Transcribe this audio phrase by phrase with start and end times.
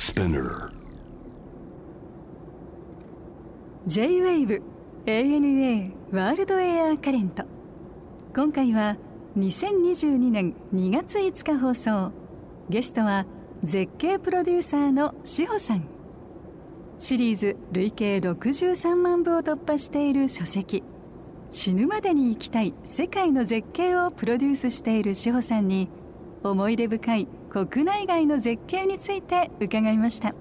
[0.00, 0.72] Spinner.
[3.86, 4.62] J-WAVE
[5.04, 7.44] ANA ワールドエアカレント
[8.34, 8.96] 今回は
[9.36, 12.12] 2022年2月5日放送。
[12.70, 13.26] ゲストは
[13.62, 15.86] 絶景プロデューサーの志保さん。
[16.96, 20.82] シリーズ累計63万部を突破している書籍。
[21.50, 25.90] 死ぬまでに行きたい世界の絶景をプロデュースしている志保さんに
[26.42, 30.34] 思い出深い国内外の絶景について伺いました。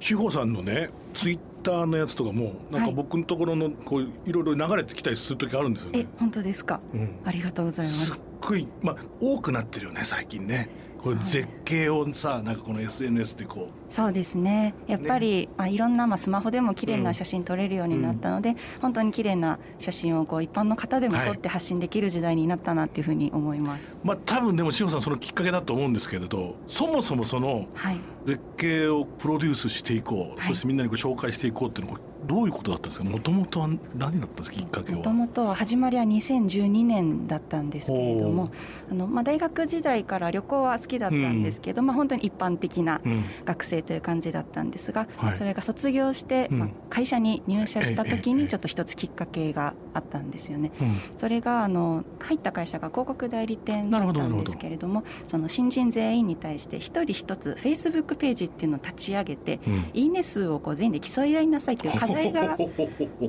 [0.00, 6.06] 志保さんのねツイッターのやつとかもなんか僕のところのこういろいろ流れてきたりする時あるんですよえね。
[6.18, 7.18] 本当ですか、うん。
[7.24, 8.06] ありがとうございます。
[8.06, 10.68] すっごいまあ多くなってるよね最近ね。
[10.98, 14.74] これ絶景をさなんかこの SNS でこそうですね。
[14.86, 23.98] やっぱり、まあ、いろんな、まあ、スマホでも綺麗な写真撮れるようになったので、本当に綺麗な写真をこう一般の方でも撮って発信できる時代になったなっていうふうに思います。
[24.02, 27.98] うまあ多分でも志保さんそのきっかけだと思うんですけれどそもそもそのはい。
[28.26, 30.48] 絶景をプロデュースしていこう、はい。
[30.48, 33.04] そしてみんなにこう紹介していこうっていうのはこれどういうことだったんですか？
[33.08, 34.98] もともとは何だったんですかきっかけは？
[34.98, 38.50] もともとは始まりは2012年だったんですけれどおも
[38.90, 43.24] あの、まあ、大学時代から旅行は好きだったんですけど、まあ、本当に一般的なうん。
[43.44, 45.32] 学生という感じだったんですが、はい。
[45.32, 46.58] それが卒業して、うん。
[46.58, 50.72] まあ、会社に入社した時にちょっと一つきっかけがあったんですよね。
[50.80, 51.00] うん。
[51.16, 59.90] それがあの入った会社が広告代理店だったんですけれどもその新人全員に対して一人一つフェイスブックページっていうのを立ち上げて、うん。
[59.94, 62.56] いいね数をこう全員で競い合いなさいという課題が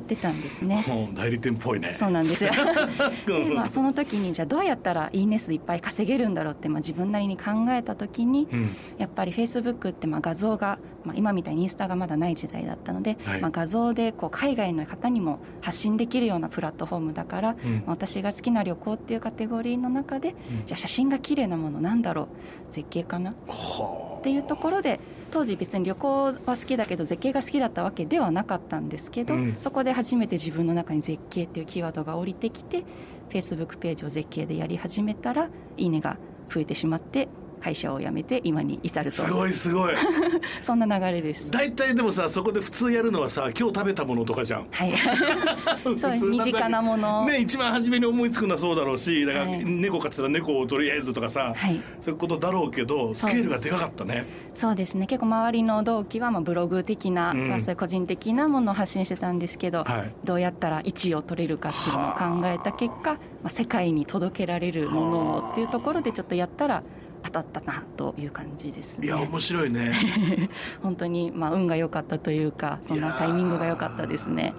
[0.07, 0.83] 出たんですね。
[0.89, 1.93] うん代理店っぽいね。
[1.93, 2.51] そうなんですよ。
[3.25, 8.69] で、まあ、その時にじゃあどうやったらいいね数いっぱい稼げるんだろうって、まあ、自分なりに考えた時にうん。
[8.97, 13.41] やっぱりフェイスブックってまあ画像が、まあ、今みたいにインスタがまだない時代だったので、はい。
[13.41, 17.75] まあ、画像でこう海外の方にも発信できるようなプラットフォームだから、うん。
[17.77, 20.35] まあ私が好きな旅行っていうカテゴリーの中で、ん。
[20.65, 22.27] じゃあ写真が綺麗なものなんだろう？
[22.71, 23.31] 絶景かな？
[23.47, 24.19] はあ。
[24.19, 24.99] っていうところで
[25.31, 29.55] 当時別に旅行は好きだけど絶景が好きだったわけではなかったんですけど、うん。
[29.57, 36.17] そこで初めて自分の中に絶景っていうキーワードが降りてきてフェイスブックページを絶景でやり始めたらいいねが
[36.49, 37.27] 増えてしまって
[37.61, 39.23] 会社を辞めて今に至ると。
[39.23, 39.93] すごいすごい。
[40.61, 41.49] そんな流れです。
[41.51, 44.67] 大体でもさそこで普通やるのはさ今日食べたものとかじゃん。
[44.71, 44.93] はい、
[45.97, 49.65] そうです身近なもの、ね一番初めに思いつくのはそうだろうしだからはい。
[49.65, 54.25] 猫飼ってたら猫をとりあえずとかさ、はい、そういうことだろうけどスケールがでかかったね。
[54.53, 55.07] そうですね。
[55.07, 57.49] 結構周りの同期はまあブログ的な、うん。
[57.49, 60.13] まあそういう個人的なものを発信してたんですけど、はい。
[60.23, 66.83] どうやったら1位を取れるかっていうのを考えた結果、まあ、世界に届けられるものをっていうところでちょっとやったら
[67.27, 69.07] 当たったなという感じですね。
[69.07, 69.93] いや面白いね。
[70.81, 74.53] 本当にまあ運が良かったというかそんなタイミングが良かったですね。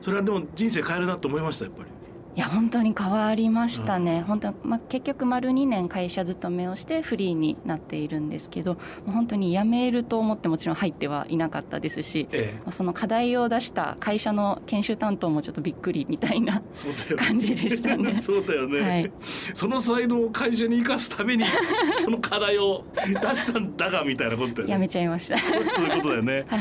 [0.00, 2.01] それはでも人生変えるなと思いましたやっぱり。
[2.34, 16.62] いや本当に変わりましたね、本当まあ、結局丸2年会社勤めをしてフリーになっているんですけど本当に辞めると思ってもちろん入ってはいなかったですし、ええまあその課題を出した会社の研修担当もちょっとびっくりみたいな。
[17.18, 19.12] 感じでしたね そうだよね、はい
[19.54, 21.44] その才能を会社に生かすために
[22.00, 24.72] その課題を出したんだがみたいなことだよね。
[24.72, 25.36] やめちゃいました。
[25.38, 26.44] そういうことだよね。
[26.48, 26.60] はい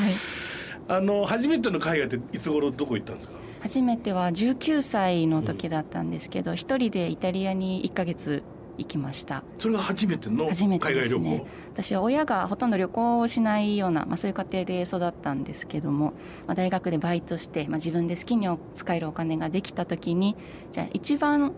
[0.87, 3.33] あの初めての海外っていつ頃どこ行ったんですか？
[3.61, 8.43] 初めては19歳の時だったんですけど一人でイタリアに1ヶ月
[8.77, 11.19] 行きましたそれが初めての海外旅行？
[11.19, 16.13] ね私は親がほとんど旅行をしないような、まあ、そういう家庭で育ったんですけども、
[16.47, 20.35] まあ、大学でバイトして、まあ、自分で好きに使えるお金ができた時に
[20.71, 21.53] じゃあ一番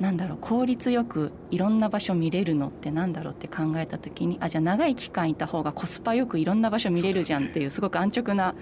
[0.00, 8.54] なんだろう効率よくいろんな場所見れるのってなんだろうって考えた時にあじゃあ長い期間いた方がコスパよくいろんな場所見れるじゃんっていうすごく安直な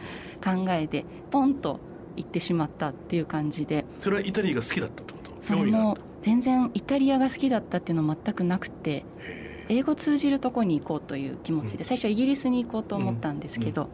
[0.44, 1.80] 考えでポンと
[2.16, 3.84] 行ってしまったっていう感じで。
[4.00, 5.32] それはイタリアが好きだったってこと？
[5.40, 9.04] それも全然イタリアが好きだったっていうの全くなくて
[9.68, 13.88] 英語通じるとこに行こうという気持ちで最初イギリスに行こうと思ったんですけど、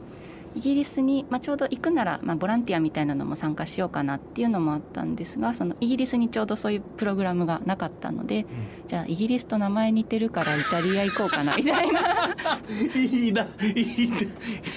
[0.54, 8.46] イギリスに、まあ、ちょうど行くなら、まあ、ボランティアみたいなのも参加しようかなっていうのもあったんですがそのイギリスにちょうどそういうプログラムがなかったので、
[8.88, 12.36] じゃあイギリスと名前似てるからイタリア行こうかなみたいな。
[12.94, 14.10] いいな、い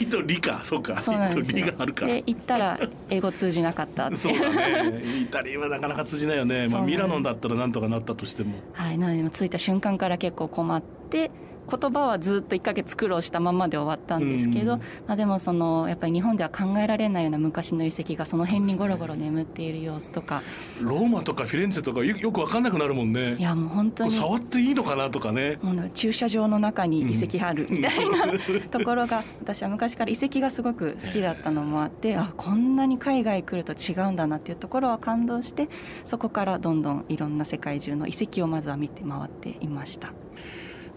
[0.01, 2.06] いと理か、そうか、そうなんです理があるか。
[2.06, 4.15] で行ったら英語通じなかったって。
[4.18, 5.01] そうだね。
[5.21, 6.68] イタリアはなかなか通じないよね。
[6.68, 8.53] まあミラノだったらなんとかなったとしても。
[8.74, 11.31] はい、なので着いた瞬間から結構困って
[11.69, 20.42] 言葉はずっと1ヶ月苦労したままで終わったんですけど、うんまあ、でもそのやっぱり日本では考えられないような昔の遺跡がその辺にゴロゴロ眠っている様子とか
[20.81, 23.36] ローマとかフィレンツェとかよよくわかんなくなるもんね。
[23.36, 25.57] いやもう本当に触っていいのかなとかね。
[25.62, 28.33] もう駐車場の中に遺跡あるみたいな
[28.71, 35.69] ところが私は昔から遺跡がすごく好きだったのもあって あこんなに海外来ると違うんだなっていうところは感動して
[36.06, 40.13] そこからどんどんいろんな世界中の遺跡をまずは見て回っていました。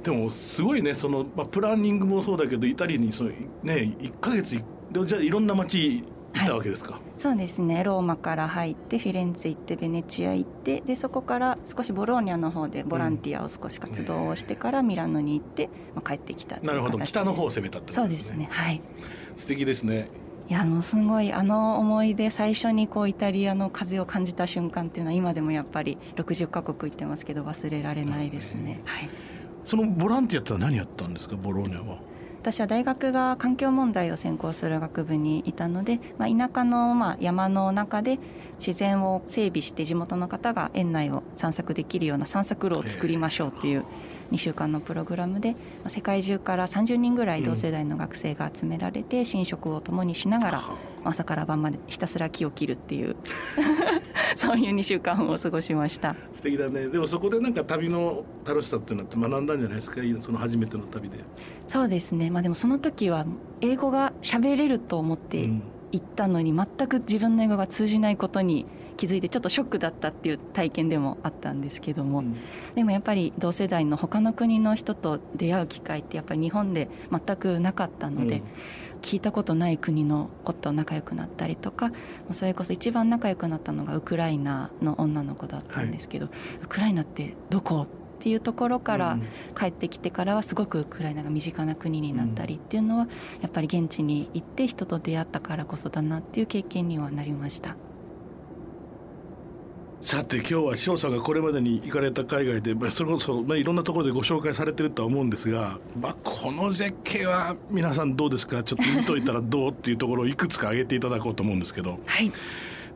[0.06, 3.30] でもすごいねその、まあ、プランニングもそうだけどイタリアにその
[3.64, 4.62] ね1か月
[5.04, 7.82] じゃあいろんな街行ったわけですか、はい、そうですね。
[7.82, 17.00] ローマから入ってフィレンツェ行ってベネチア行ってでそこから少しボローニャの方でボランティアを少し活動をしてからミラノに行って、まあ、帰ってきたなるほど。
[17.00, 18.28] 北の方を攻めたってことですね。
[18.28, 18.48] そうですね。
[18.48, 18.80] はい。
[19.34, 20.08] 素敵ですね。
[20.48, 29.10] いやもうすごいあの思い出最初にこうイタリアの風を感じた瞬間っていうのは今でもやっぱり60カ国行ってますけど忘れられないですね、はい、
[29.66, 31.36] そのボランティアって何やったんですか？
[31.36, 31.98] ボローニャは。
[32.40, 38.20] 私は大学が環境問題を専攻する学部にいたので、まあ、田舎のまあ山の中で
[38.60, 43.84] 自然を整備して地元の方が園内を散策できるような散策路を作りましょうっていう
[44.32, 45.54] 2週間のプログラムで
[45.88, 50.62] 世界中から30人ぐらい同世代の学生が集められて寝食を共にしながら
[51.04, 53.16] 朝から晩までひたすら木を切るっていう
[54.36, 56.14] そういう2週間を過ごしました。
[56.32, 56.88] 素敵だね。
[56.88, 60.00] でもそこでなんか旅の楽しさっていうのって学んだんじゃないですか？
[60.20, 61.18] その初めての旅で。
[61.68, 62.30] そうですね。
[62.30, 63.24] まあでもその時は
[63.60, 65.48] 英語が喋れると思って
[65.92, 72.36] 行ったのに全く自分の英語が通じないことに気づいてちょっとショックだったっていう体験でもあったんですけども、うん、
[72.74, 78.42] でもやっぱり同世代の他の国の人と出会う機会ってやっぱり日本で全くなかったので、うん、
[79.02, 81.92] 聞いたことない国の子と仲良くなったりとか
[82.32, 86.34] それこそ一番仲良くなったのがウクライナの女の子だったんですけど、はい、
[86.64, 89.18] ウクライナってどこっていうところから
[89.56, 93.08] 帰ってきてからはすごくウクライナが身近な国になったりっていうのは
[93.40, 97.76] やっぱり現地に行って人と出会ったからこそだなっていう経験にはなりました。
[100.06, 108.62] さて今日は翔さんがこれまでに行かれた海外でそれこそ、まあ、いろんなところでご紹介されてるとは思うんですが、まあ、この絶景は皆さんどうですか？
[108.62, 112.30] ちょっと見といたらどうっていうところをいくつか挙げていただこうと思うんですけど、はい、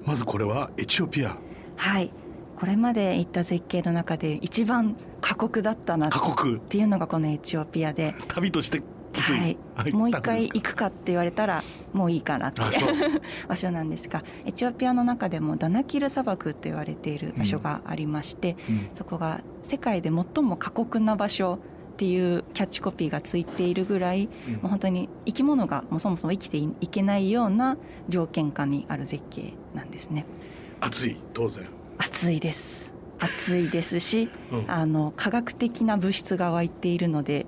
[0.04, 1.36] まずこれはエチオピア。
[1.78, 2.12] はい。
[2.54, 6.10] これまで行った絶景の中で一番過酷だったなっ
[6.68, 8.14] ていうのがこのエチオピアで。
[8.28, 8.84] 旅として
[9.32, 11.62] はい、もう一回行くかって言われたら
[11.92, 18.74] もういいかなっていう 場所なんですがエチオピアの中でもダナキル砂漠と言われている場所がありまして、うん。
[18.76, 21.58] うん、そこが世界で最も過酷な場所
[21.92, 27.76] っていうキャッチコピーがついているぐらい、うん、もう本当に生き物がもうそもそも生きていけないような
[28.08, 30.24] 条件下にある絶景なんですね。
[30.80, 31.66] 暑い当然。
[31.98, 32.94] 暑いです。
[33.18, 37.46] 暑いですし、うん、あの科学的な物質が湧いているので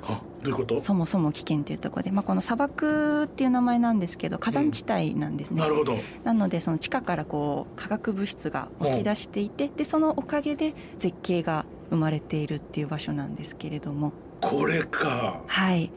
[0.80, 5.96] そもそも危険というところで、まあ、この砂漠っていう名前なんですけど火山地帯なんですね、うん、なるほど。
[6.24, 14.12] なのでその地下からこう化学物質が湧き出していて、うん、でそのおかげで絶景が生まれているっていう場所なんですけれども。
[14.40, 15.42] これか。
[15.46, 15.90] はい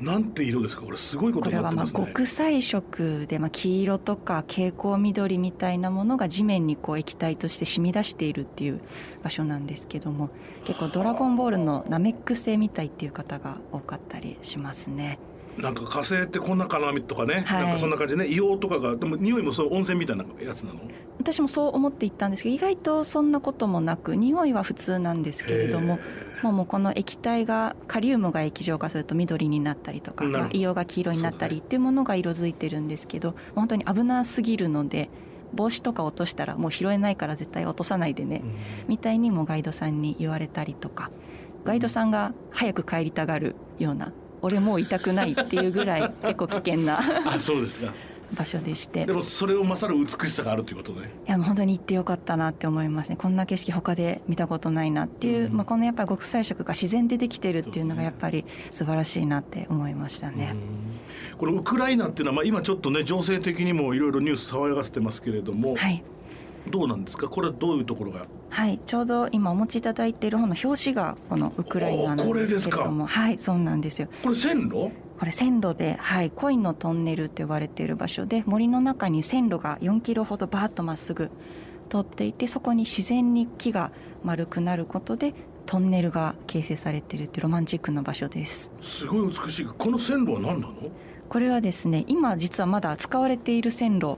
[0.00, 0.82] なんて色ですか？
[0.82, 8.80] これすごいことねこれはまあ極彩色で、まあ、黄色とか蛍光緑みたいなものが地面にこう液体として染み出しているっていう
[9.22, 10.30] 場所なんですけども
[10.64, 15.18] 結構「ドラゴンボール」のナメック星みたいっていう方が多かったりしますね。
[15.58, 18.28] なんか火星ってこんなかなとかね、はい、なんかそんな感じでね。
[18.28, 20.80] 硫黄とかがでも匂いもそう温泉みたいなやつなの？
[21.26, 25.98] 私もそう思って行ったんですけど意外とそんなこともなく匂いは普通なんですけれども
[26.42, 35.10] もうもうこの液体がカリウムが液状化すると緑になったりとか、まあ、硫黄が黄色になったりっていうものが色づいてるんですけど、ね、本当に危なすぎるので
[35.52, 38.54] 帽子とか落としたらもう拾えないから絶対落とさないでね、うん、
[38.86, 41.10] みたいにもガイドさんに言われたりとか
[41.64, 44.12] ガイドさんが早く帰りたがるような
[44.42, 47.00] 俺もう痛くないっていうぐらい結構危険な
[47.34, 47.92] あそうですか
[48.36, 49.06] 場所でして。
[49.06, 53.16] でもそれを勝る美しさがあるということでいや本当に行ってよかったなって思いますね。
[53.16, 60.54] こんな景色他で見たことないなっていう、うん、まあ、このやっぱり極彩色が自然でできてるっていうのがやっぱり素晴らしいなって思いましたね、
[61.38, 66.02] このウクライナっていうのは、まあ、今ちょっとね情勢的にもいろいろニュース騒がせてますけれども、はい、
[66.68, 67.28] どうなんですか？
[67.28, 68.26] これはどういうところが？
[68.50, 68.78] はい。
[68.84, 73.06] ちょうど今お持ちいただいている本の表紙がこのウクライナなんですけれども。
[73.06, 74.08] はいそうなんですよ。
[74.22, 74.90] これ線路？
[75.18, 81.30] これ線路で、はい、コインのトンネルと呼ばれている場所で森の中に線路が4キロほどバーッとまっすぐ
[81.88, 83.92] 通っていてそこに自然に木が
[84.24, 85.34] 丸くなることで
[85.66, 88.70] トンネルが形成されているってロマンチックな場所です。
[88.80, 89.66] すごい美しい。
[89.66, 90.72] この線路は何なの？
[91.28, 94.16] これはですね今実はまだ使われている線路。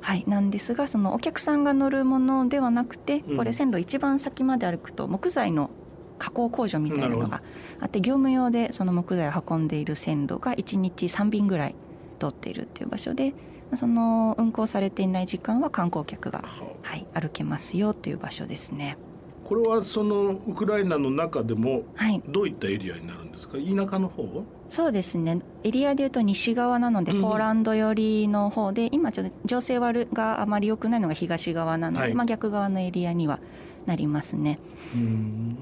[0.00, 5.70] はい、なんですがそのお客さんが乗るものではなくてこれ線路一番先まで歩くと木材の
[6.18, 7.42] 加工工場みたいなのが
[7.80, 11.76] あって業務用でその木材を運んでいる線路が1日3便ぐらい
[12.18, 13.34] 通っているっていう場所で
[13.76, 16.44] その運行されていない時間は観光客が、
[16.82, 18.96] はい、歩けますよという場所ですね。
[19.44, 21.82] これはそのウクライナの中でも
[22.28, 25.40] どういったエリアになるんですか、はい、田舎の方そうですね。
[25.62, 33.38] エリアでいうと西側なので、ポーランド寄りの方で今ちょっと情勢悪があまり良くないのが東側なので、はい、まあ、逆側のエリアには
[33.86, 34.58] なりますね。
[34.94, 35.56] うん。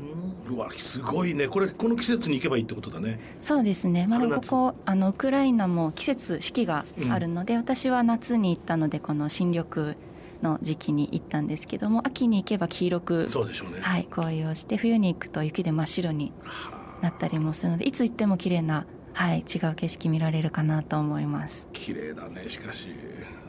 [0.51, 1.49] うわすごいね。
[1.49, 3.21] これこの季節に行けばいいってことだね。
[3.41, 4.51] そうですね、まあ、でも春夏。
[4.51, 9.97] ここあのウクライナも季節四季があるので、私は夏に行ったのでこの新緑
[10.43, 13.81] の時期に行ったんですけども秋に行けば黄色く、そうでしょうね。
[13.81, 16.33] はい、紅葉して冬に行くと雪で真っ白に
[17.01, 21.69] なったりもするのでいつ行っても綺麗な、はい、違う景色見られるかなと思います。
[21.73, 22.89] 綺麗だねしかし。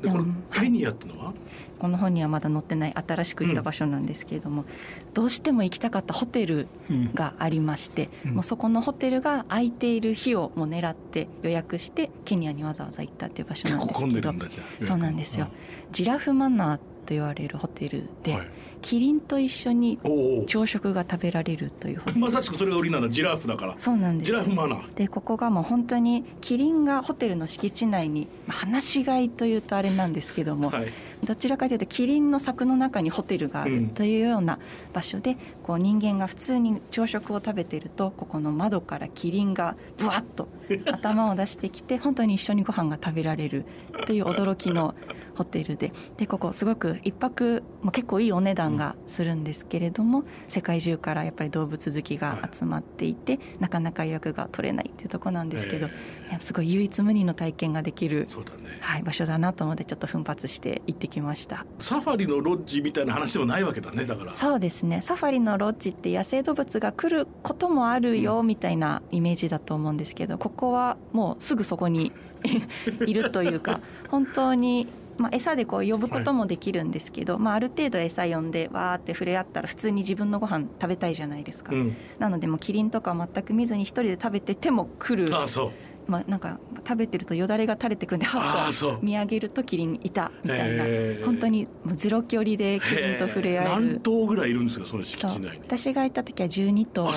[0.01, 1.33] でこれケニアってのは、
[1.79, 4.65] この本にはまだ載ってない新しく行った場所なんですけれども、
[5.13, 6.67] どうしても行きたかったホテル
[7.13, 8.33] がありまして、うん。
[8.35, 14.33] もうそこのホテルが空いている日をもう狙って予約してケニアにわざわざ行ったっていう場所なんですけど
[14.81, 15.47] そうなんですよ、
[15.91, 18.47] ジラフマナーと言われるホテルで、はい。
[18.81, 19.97] キリンと一緒に
[20.45, 22.19] 朝食が食べられるというホテル。
[22.19, 23.73] まさしくそれが売りなのジラフだから。
[23.77, 24.27] そうなんです。
[24.27, 24.93] ジよラフマナー。
[24.95, 30.91] でここがもう本当にキリンがホテルの敷地内にまあ放し飼いというとあれなんですけども、はい
[31.25, 34.59] どちらかというとキリンの柵の中にホテルがあうんるというような
[34.93, 40.47] 場所で、こう人間が普通に朝食を食べているとここの窓からキリンがブワッと
[40.85, 43.65] 頭を出してきて 本当に一緒にご飯が食べられる
[44.05, 44.95] という驚きの
[45.35, 58.27] ホテルででここすごく一泊も結構いいお値段がするんですけれども、世界中からやっぱり動物好きが集まっていて、なかなか予約が取れないっていうところなんですけど、えいやすごい唯一無二の体験ができる
[58.57, 58.77] ね。
[58.79, 61.65] はい、場所だなと思ってちょっと奮発して行ってきました。
[61.79, 64.31] サファリのロッジみたいな話でもないわけだねだから。
[64.31, 65.01] そうですね。
[65.01, 72.11] サファリのロッジって野生動物が来ることもあるよみたいなイメージだと思うんですけどここはもうすぐそこに
[73.05, 73.79] いるというか
[74.09, 81.95] 本当に、まあ、餌でこう呼ぶこともできるんですけど、まあ、ある程度餌呼んでわーって触れ合ったら普通に自分のご飯食べたいじゃないですか、うん。
[82.19, 85.71] なのでもうキリンとか全く見ずに一人で食べてても来るああそう
[86.07, 88.91] まあ、なんか食べてるとよだれが垂れてくるんであはっあそう。
[88.93, 95.59] と見上げるとキリンいたみたいな本当にもうゼロ距離でキリンと触れ合え何る頭ぐらいいるんですかその敷と地内に？
[95.63, 97.11] 私がいた時は12頭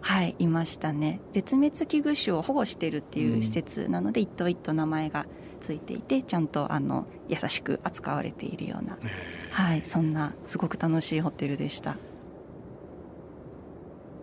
[0.00, 1.20] はいいましたね。
[1.32, 5.26] 絶滅危惧種を保護してるっていう施設なので、一頭一頭名前が
[5.60, 9.02] ついていてちゃんとあの優しく扱われているような、ね
[9.52, 11.96] はい、そんなすごく楽しいホテルでした。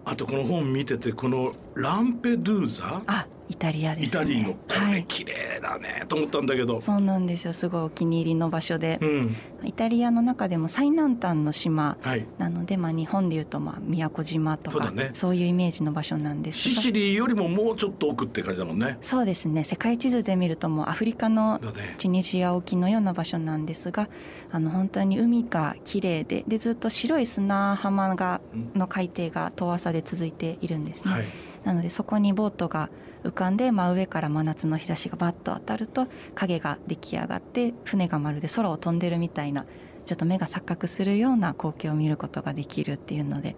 [0.05, 3.01] あとこの本見ててこのランペドゥーザ？
[3.07, 4.07] あイタリアですね。
[4.07, 4.53] イタリーの。
[4.53, 4.93] こはい。
[4.97, 6.05] れ綺麗だね。
[6.07, 7.53] と思ったんだけど、そうなんですよ。
[7.53, 8.99] すごいお気に入りの場所で。
[9.01, 9.35] う、ん。
[9.63, 12.27] イタリアの中でも最南端の島はい。
[12.37, 15.09] なので、まあ、日本でいうとまあ宮古島とかそうだね。
[15.15, 18.97] そういうイメージの場所なんですがシシリよりももうちょっと奥って感じだもんね。
[19.01, 19.63] そうですね。
[19.63, 21.59] 世界地図で見るともうアフリカの
[21.97, 24.09] チュニジア沖のような場所なんですが
[24.51, 28.71] あの本当に海が綺麗ででずっと白い砂浜がうん。
[28.75, 31.25] の海底が遠浅で続いているんですね、はい
[31.63, 32.89] なのでそこにボートが
[33.23, 39.65] 浮かんで真上から真夏の日差しがバッと当たると影が出来上がって船がまるで空を飛んでるみたいな
[40.05, 43.55] ちょっと目が錯覚するような光景を見ることができるっていうので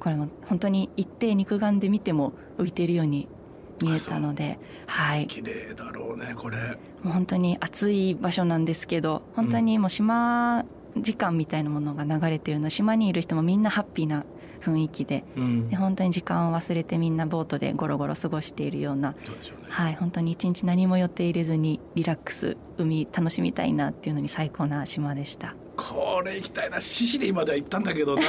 [0.00, 3.28] これも本当に一定肉眼で見ても浮いているように
[3.80, 5.26] 見えたのではい。
[5.26, 6.58] 綺麗だろうねこれ。
[7.02, 10.64] もう本当に暑い場所なんですけど本当にもう島
[10.96, 14.24] 時間みたいなものが流れてるの島にいる人もみんなハッピーな
[14.64, 15.24] 雰囲気で。
[15.36, 15.68] うん。
[15.68, 19.10] で本当に時間を忘れてみんなボートでゴロゴロ過ごしているような。
[19.10, 19.66] ね。
[19.68, 26.80] はい本当に一日何も予定入れずにリラックス海楽しみたいなっていうのに最高な島でしたこれ行きたいな。
[26.80, 28.22] シシリまでは行ったんだけどな。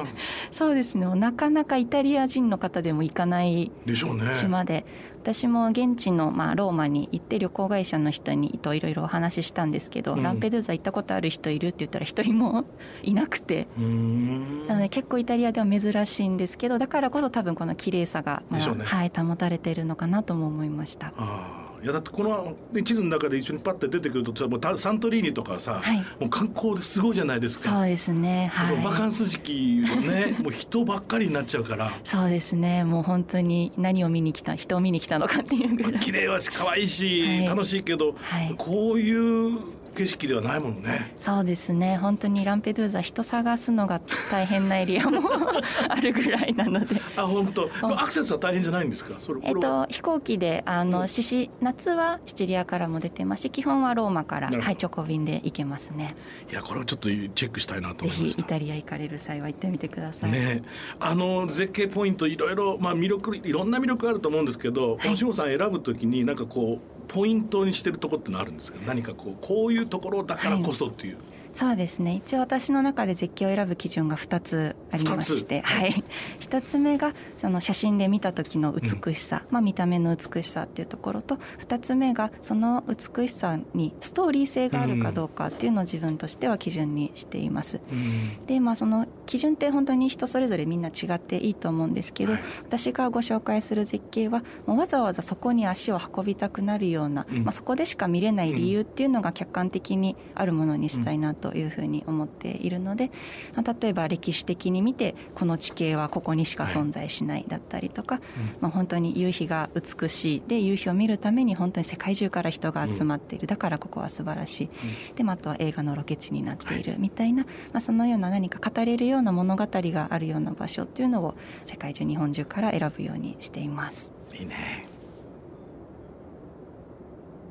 [0.50, 1.06] そうですね。
[1.14, 4.32] なかなかイタリア人の方でも行かないでしょうね。
[4.34, 4.84] 島で。
[5.22, 10.22] 私も現地の、まあ、ローマに行って旅行会社の人にといろいろお話ししたんですけど、うん。
[10.22, 12.64] ランペドゥーザ行ったことある人いるって言ったら一人も
[13.02, 13.68] いなくて。
[13.76, 18.84] なので結構イタリアでは珍しいんですけどだからこそ多分この綺麗さが、まあね。
[18.84, 21.08] はい、保たれているのかなとも思いました。
[21.08, 24.32] ああいやだってこのね地図の中で一緒にパッて出てくると
[24.76, 25.96] サントリーニとかさ、はい。
[26.20, 27.70] もう観光ですごいじゃないですか。
[27.70, 31.92] そうですね、そうバカはい、ンス時期のね もう人ばっかりになっちゃうから。
[32.04, 32.84] そうですね。
[32.84, 37.46] もう本当に何を見に来た人を見に来たのかっていうぐらい、綺麗はし可愛いし、はい。
[37.46, 39.12] 楽しいけど、はい、こうい
[39.56, 39.58] う
[39.92, 41.14] 景色ではないもんね。
[41.18, 41.96] そうですね。
[41.96, 45.20] 本当にランペドゥーザ人探すのが大変なエリアも
[45.88, 46.96] あるぐらいなので。
[47.16, 47.64] あ本当。
[47.64, 47.92] うん。
[48.00, 49.14] アクセスは大変じゃないんですか？
[49.42, 50.90] えっと、飛行機であうん。
[50.90, 53.42] のシシ夏はシチリアからも出てます。
[53.42, 56.14] し基本はローマから、はい、直行便で行けますね。
[56.50, 58.48] いやこれをちょっとチェックしたいなとぜひイ思いました。
[58.48, 60.62] タリア行かれる際は行ってみてください、ね。
[61.00, 65.08] あの絶景ポイントいろいろ、まあ、魅力いろんな魅力あると思うんですけど、はい。
[65.10, 68.78] 星野さん選ぶときになんかこうポイントにしてるところってのあるんですか？
[68.86, 71.18] 何かこうこういうところだからこそっていう、
[71.52, 72.22] そうですね。
[72.24, 76.04] 一応私の中で絶景を選ぶ基準が2つありまして、はい、
[76.40, 87.80] 1つ目がその写真で見た時の美しさ、まあ、見た目の美しさっていうところと2つ目がその美しさにストーリー性があるかどうかっていうのを自分としては基準にしています。
[87.90, 88.46] うん。
[88.46, 92.42] でまあその基準って本当に人それぞれみんな違っていいと思うんですけど、はい。
[92.66, 97.44] 私がご紹介する絶景はもうわざわざそこに足を運びたくなるような、うん。
[97.44, 103.10] まあ、そこでしか見れない理由っていうのが客観的にあるものにしたいなというふうに思っているので、
[103.56, 108.20] まあ例えば歴史的に見てこの地形はここにしか存在しないだったりとか、
[108.60, 114.68] まあ、本当に夕日が美しいで夕日を見るために本当に世界中から人が集まっている、だからここは素晴らしい、
[115.16, 121.34] でまああとは映画のロケ地になっているみたいな、まあ、そのような何か語れるような物語があるような場所っていうのを
[121.66, 124.10] 世界中日本中から選ぶようにしています。
[124.32, 124.86] いいね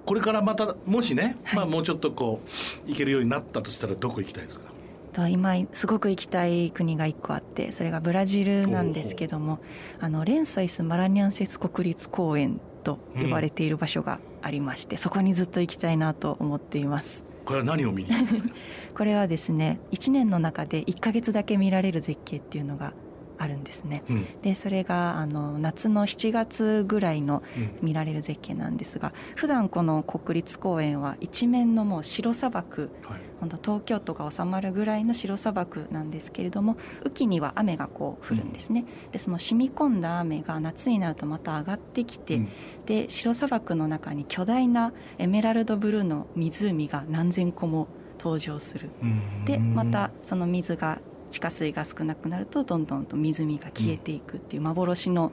[0.03, 4.71] これからまたもしね、まあもうちょっとこう行けるようになったとしたらどこ行きたいですか？
[5.13, 9.59] と今すごく行きたい国が一個あってそれがブラジルなんですけども
[9.99, 17.23] あのレンソイス・マラニャンセス国立公園と呼ばれている場所がありまして、そこにずっと行きたいなと思っています。
[17.51, 18.49] これは何を見に行くんですか？
[18.97, 22.93] これはですね1年の中で1か月だけ見られる絶景っていうのが
[23.41, 24.03] あるんですね。
[24.09, 24.27] うん。
[24.41, 27.77] でそれがあの夏の7月ぐらいのうん。
[27.81, 33.21] 見られる絶景なんですが普段この国立公園は一面のもう白砂漠はい。
[33.39, 42.49] 本当東京都が収まるぐらいの白砂漠なんですけれども雨季には雨がこう降るんですね、でその染み込んだ雨が夏になるとまた上がってきて、うん。
[42.85, 47.87] で白砂漠の中に巨大なエメラルドブルーの湖が何千個も
[48.19, 48.91] 登場する。
[49.01, 49.45] うん。
[49.45, 55.31] でまたその水が地下水が少なくなるとどんどんと湖が消えていくっていう幻の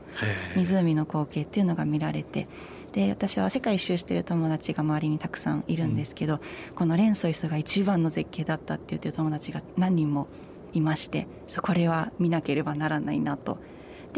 [0.57, 2.49] 湖の光景っていうのが見られて
[2.93, 6.41] で私は世界一周してる友達が周りにたくさんいるんですけど、
[6.75, 10.27] このレンソイスが一番の絶景だったって言ってる友達が何人も
[10.73, 11.27] いまして
[11.61, 13.59] これは見なければならないなと。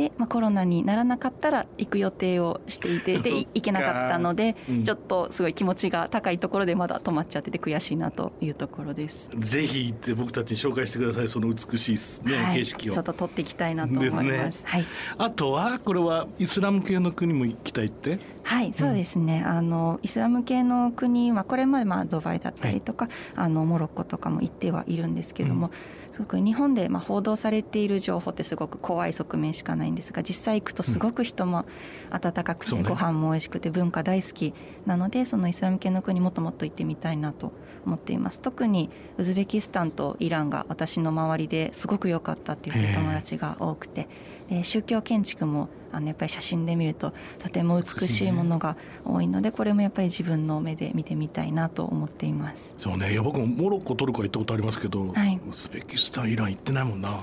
[0.01, 4.85] で、まあ、コロナにならなかったら行く予定をしていて で行けなかったので、うん。
[4.85, 9.29] ちょっとすごい気持ちが高いところでまだ止まっちゃってて悔しいなというところです。
[9.37, 12.55] ぜひ行って僕たちに紹介してくださいその美しいですね、はい。
[12.57, 12.93] 景色を。
[12.95, 14.25] ちょっと撮っていきたいなと思います。
[14.25, 14.51] ね。
[14.65, 14.85] はい。
[15.19, 18.19] あとはこれはイスラム系の国も行きたいって？
[18.43, 25.71] はい、そうですね、あのイスラム系の国はこれまでまあドバイだったりとか、あのモロッコとかも行ってはいるんですけども、う
[26.13, 31.65] すごく日本でまあ報道されている情報ってすごく怖い側面しかないんですが実際行くとすごく人も
[32.11, 34.55] 温かくて、ご飯も美味しくて文化大好き
[34.87, 37.53] なのでそのイスラム系の国もっともっと行ってみたいなと
[37.87, 38.41] 思っています。
[38.41, 44.09] 特にウズベキスタンとイランが私の周りですごく良かったっていう友達が多くて
[44.49, 52.75] で宗教建築もあのやっぱり写真で見るととても美しいものが多いのでこれもやっぱり自分の目で見てみたいなと思っています。
[52.79, 53.13] そうね。
[53.13, 55.41] いや僕もモロッコトルコは行ったことありますけど、はい。
[55.49, 57.21] ウズベキスタンイラン行ってないもんな。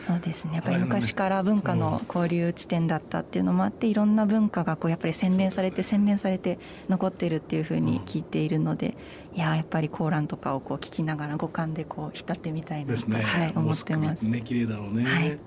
[0.00, 0.54] そうですね。
[0.54, 8.96] やっぱり昔から文化の交流地点だったっていうのもあっていろんな文化がこうやっぱり洗練されて洗練されて残ってるっていうふうに聞いているので
[9.32, 14.22] いややっぱりコーランとかをこう聞きながら五感でこう浸ってみたいなと、ね、はい、思ってます。
[14.22, 15.38] ね綺麗だろうね、はい。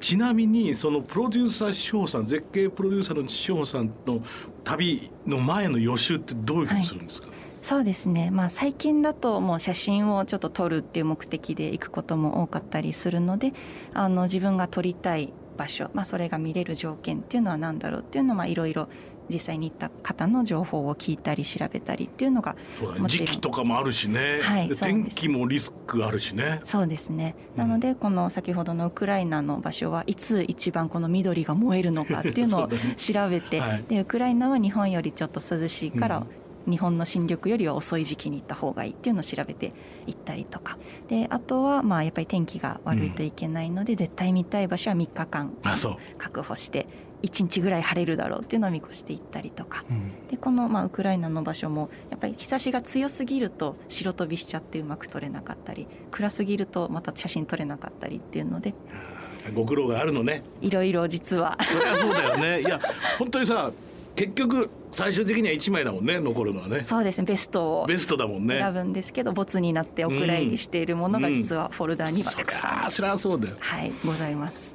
[0.00, 4.22] ちなみにそのプロデューサー志保さん絶景プロデューサーの志保さんの
[4.62, 7.28] 旅の前の予習ってどういうふうにするんですか、
[7.66, 13.54] そうですね、まあ、最近だともう写真をちょっと撮るっていう目的で行くことも多かったりするので
[13.92, 18.88] あの自分が撮りたい場所、まあ、それが見れる条件っていうのは何だろうっていうのはいろいろ
[19.28, 23.08] 実際に行った方の情報を聞いたり調べたりっていうのがそうだね。
[23.08, 26.60] 時期とかもあるしね、はい天気もリスクあるしね。
[26.64, 27.34] そうですね。
[27.54, 27.58] うん。
[27.58, 33.84] なのでこの先ほどのウクライナの場所はいつ一番この緑が燃えるのかっていうのを 調べて、はい。
[33.88, 39.72] でウクライナは日本よりちょっと涼しいから、うん日本の新緑よりは遅い時期に行った方がいいっていうのを調べて
[40.06, 40.78] 行ったりとか。
[41.08, 45.52] であとはまあやっぱり天気が悪いといけないので、絶対見たい場所は3日間
[46.18, 46.86] 確保して
[47.22, 49.84] 1日ぐらい晴れるだろうっていうのを見越して行ったりとか。
[49.90, 50.28] うん。
[50.28, 58.74] でこのまあウクライナの場所もやっぱり日差しが強すぎると白飛びしちゃってうまく撮れなかったり暗すぎるとまた写真撮れなかったりっていうので。
[59.54, 60.42] ご苦労があるのね。
[60.60, 61.56] いろいろ実は。
[61.62, 62.60] そりゃそうだよね。
[62.60, 62.80] いや
[63.18, 63.70] 本当にさ
[64.16, 66.82] 結局最終的には1枚だもんね残るのはね。
[66.82, 68.58] そうですねベストをベストだもんね。
[68.58, 73.56] 選ぶんですけどボツになってお蔵入りしているものが実はフォルダにはたくさん、ああそりゃそうだよ。
[73.60, 74.74] はいございます。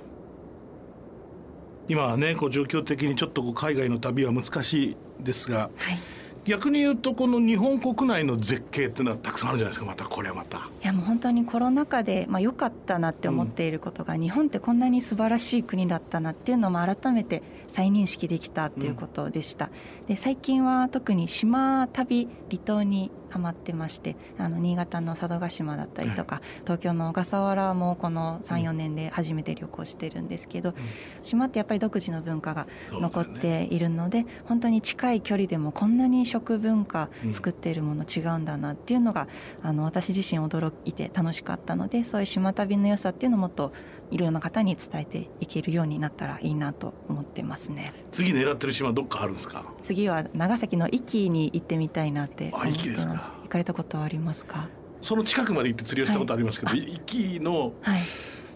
[1.88, 5.98] 今はねこう状況的にちょっとこう海外の旅は難しいですがはい
[6.46, 9.86] 逆に言うとこの日本国内の絶景っていうのはたくさんあるじゃないですか。
[9.86, 10.58] またこれはまた。
[10.58, 19.70] いやもう本当にコロナ禍でまあ良かったなって思っていることが、日本ってこんなに素晴らしい国だったなっていうのも改めて再認識できたっていうことでした、
[20.08, 30.76] で最近は特に島旅離島にハマってましてあの新潟の佐渡島だったりとか、はい、東京の小笠原もこの34年で初めて旅行してるんですけど、うん、
[31.22, 39.28] 島ってやっぱり独自の文化が残っているので、ね、本当に近い距離でもこんなに食文化作っているもの違うんだなっていうのが、
[39.63, 43.72] うん、あの私自身驚いて楽しかったのでそういう島旅の良さっていうのをもっと
[44.12, 47.93] いろんな方に伝えていけるようになったらいいなと思ってますね。
[48.12, 49.65] 次狙ってる島どっかあるんですか？
[49.82, 53.28] 次は長崎の壱岐に行ってみたいなって思ってます。
[53.43, 54.67] 行かれたことはありますか？
[55.02, 57.74] その近くまで行って釣りをしたことありますけど、はい、壱岐の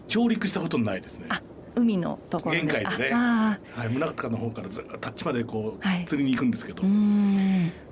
[0.06, 1.42] 上陸したことないですね、はい
[1.78, 2.62] 海のところで。
[2.62, 3.14] 限界でね。
[3.14, 6.82] はい、宗像の方からずタッチまでこう、はい、釣りに行くんですけど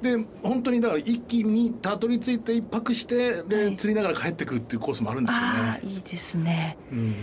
[0.02, 5.80] で本当にだから一気にたどり着いて一泊してで、はい、釣りながら帰ってくるっていうコースもあるんですよね。
[5.84, 6.76] いいですね。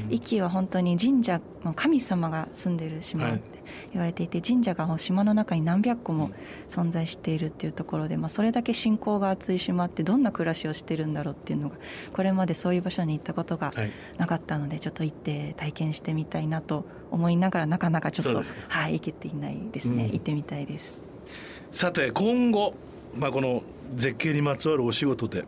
[0.10, 1.42] 壱岐は本当に神社
[1.76, 3.62] 神様が住んでる島って
[3.94, 6.32] 言われていて神社が島の中に何百個も
[6.70, 11.76] 存在しているっていうところで、まあ、それだけ信仰が厚い島ってどんな暮らしをしてるんだろうっていうのが
[12.14, 13.74] これまでそういう場所に行ったことが
[14.18, 21.02] なかったので、ちょっと行って体験してみたいなと思いながらなかなかちょっとはい行けていないですね、うん、行ってみたいです
[21.72, 22.74] さて今後、
[23.16, 23.64] まあ、この
[23.96, 25.46] 絶景にまつわるお仕事で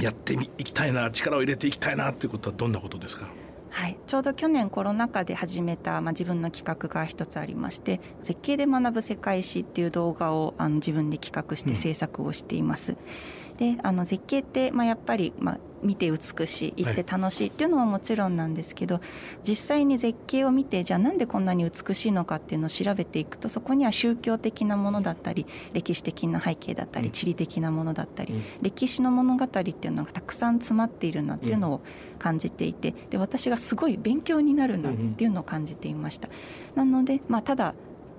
[0.00, 3.26] やってみ、い、きたいな力を入れていきたいなということはどんなことですか？
[3.70, 12.92] はい、ちょうど去年コロナ禍で始めた、まあ、自分の企画が一つありまして「絶景で学ぶ世界史」っていう動画をあの自分で企画して制作をしています。
[12.92, 12.98] うん
[13.54, 19.04] であの絶景って、まあ、やっぱり、まあ、見て美しい行って楽しいっていうのはもちろんなんですけど、はい、
[19.48, 31.80] 実際に絶景を見てじゃあなんでこんなに美しいのかっていうのを調べていくとそこには宗教的なものだったり歴史的な背景だったり地理的なものだったり、うん、歴史の物語っていうのがたくさん詰まっているなっていうのを
[32.18, 36.28] 感じていてで私がすごい勉強になるなっていうのを感じていました。
[36.74, 37.74] なので、まあ、ただ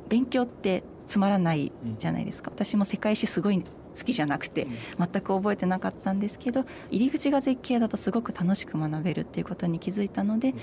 [0.10, 2.51] 勉強ってつまらないじゃないですか。
[2.54, 3.63] 私も世界史すごい
[3.98, 10.54] 好きじゃなくて全く覚えてなかったんですけど入り口が絶景だとすごく楽しく学べるっていうことに気づいたので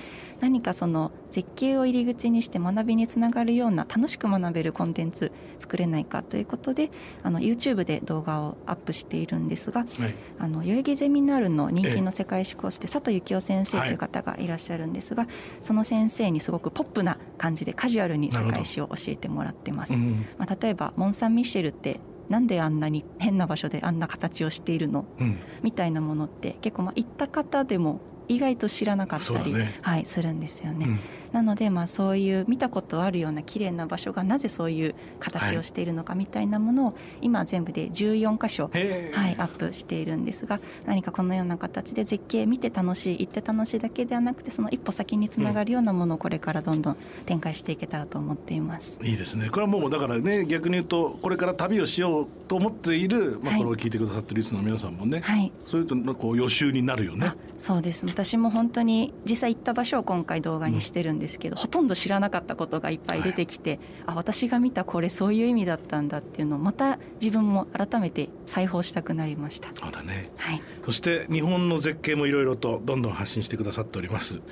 [0.41, 6.91] 何かその絶景を入り口にして学びにつながるような楽しく学べるコンテンツ作れないかということで
[7.23, 19.95] あの YouTube で動画をアップしているんですが、はい、あの代々木ゼミナールの人気の世界史コースで佐藤幸雄先生という方がいらっしゃるんですが、はい、その先生にすごくポップな感じでカジュアルに世界史を教えてもらってます。
[20.39, 30.87] まあ、例えばモン・サン・ミッシェルってなんであんなに変な場所であんな形をしているの、うん、みたいなものって結構まあ行った方でも意外と知らなかったり、ね、はい、するんですよね。
[30.87, 31.01] うん
[31.33, 48.99] なので、まあ、そういう見たことあるような綺麗な場所がなぜそういう形をしているのかみたいなものを、今全部で14箇所、はい、アップしているんですが何かこのような形で絶景見て楽しい行って楽しいだけではなくてその一歩先につながるようなものをこれからどんどん展開していけたらと思っています。
[49.03, 57.33] いいですねこれはもうだからね逆に言うとこれから旅をしようと思っている、まあ、これを聞いてくださってるリスナーの皆さんもね、はい、そういうとこう予習になるよね。
[57.59, 69.69] そうです私も本当に実際行った場所を今回動画にしてるんですけど、うん、ほとんど知らなかったことがいっぱい出てきて、はい、あ私が見たこれそういう意味だったんだっていうのをまた自分も改めて再訪したくなりました。
[69.75, 74.43] そうだね、はい、そして日本の絶景もいろいろとどんどん発信してくださっております、はい、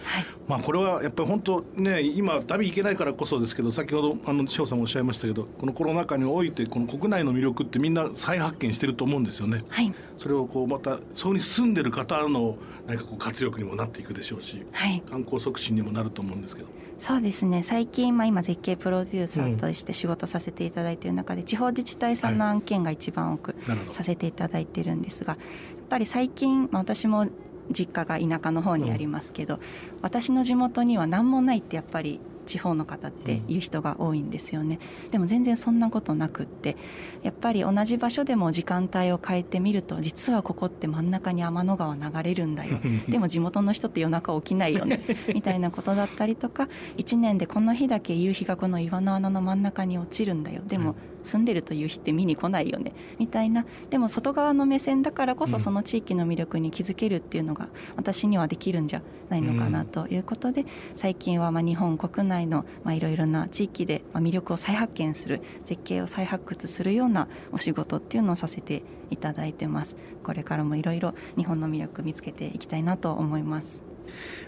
[0.49, 16.69] まあこれはやっぱり本当ね今旅行けないからこそですけど先ほどあの翔さんもおっしゃいましたけどこのコロナ禍においてこの国内の魅力ってみんな再発見してると思うんですよね、はい、それをこうまたそこに住んでる方の何かこう活力にもなっていくでしょうし、はい、観光促進にもなると思うんですけど
[17.01, 17.63] そうですね。
[17.63, 23.57] 最近、まあ、今絶景プロデューサーとして仕事させていただいている中で、うん、地方自治体さんの案件が一番多く
[23.91, 27.27] させていただいてるんですが、やっぱり最近、まあ、私も
[27.71, 29.61] 実家が田舎の方にありますけど、うん、
[30.03, 36.77] 私の地元には何もないってやっぱり地方の方っていう人が多いんですよね、うん、でも全然そんなことなくって
[37.23, 42.79] やっぱり同じ場所でも時間帯を変えてみると実はここって真ん中に天の川流れるんだよ。
[43.09, 45.01] でも地元の人って夜中起きないよね。
[45.35, 50.63] みたいなことだったりとか1年でこの日だけ夕日がこの岩の穴の真ん中に落ちるんだよ。
[50.67, 52.93] でも住んでるという日って見に来ないよね。
[53.19, 53.67] みたいな。
[53.91, 60.65] でも外側の目線だからこそその地域の魅力に気づけるっていうのが私にはできるんじゃないのかなということで、
[60.97, 69.95] 最近はまあ日本国内のいろいろな地域で魅力を再発見する絶景を再発掘するようなお仕事っていうのをさせていただいてます。
[70.25, 73.83] これからもいろいろ日本の魅力見つけていきたいなと思います。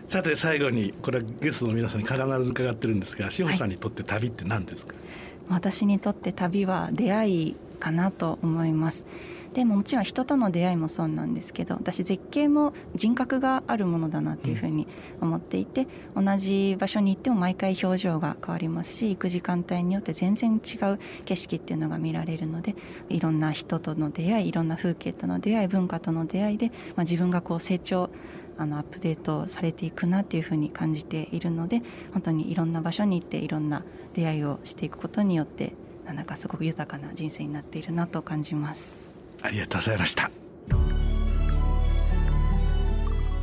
[0.06, 5.02] さて最後にこれはゲストの皆さんに必ず伺ってるんですが志保さんにとって旅って何ですか、はい
[5.48, 9.06] 私にとって旅は出会いかなと思います
[9.54, 14.86] でももちろん人との出会いもそうなんですけど私絶景も人格があるものだなっていうふうに
[15.20, 22.74] 思っていて、同じ場所に行っても毎回表情が変わりますし行く時間帯によって全然違う景色っていうのが見られるので
[23.08, 28.10] いろんな人との出会いいろんな風景との出会い文化との出会いで、まあ、自分がこう成長
[28.58, 33.82] あのアップデートされていくなっていうふうに感じているので本当にいろんな場所に行っていろんな
[34.14, 35.74] 出会いをしていくことによって
[36.06, 39.11] なんかすごく豊かな人生になっているなと感じます。
[39.42, 40.30] ありがとうございました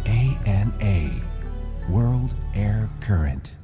[0.05, 1.21] ANA
[1.89, 3.58] World Air Current